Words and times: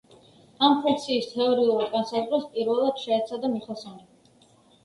ამ 0.67 0.77
ფუნქციის 0.85 1.27
თეორიულად 1.33 1.91
განსაზღვრას 1.97 2.47
პირველად 2.57 3.05
შეეცადა 3.05 3.53
მიხელსონი. 3.55 4.51